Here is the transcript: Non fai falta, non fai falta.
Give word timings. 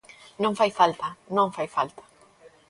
Non 0.43 0.53
fai 0.59 0.71
falta, 0.79 1.07
non 1.37 1.47
fai 1.55 1.67
falta. 1.75 2.03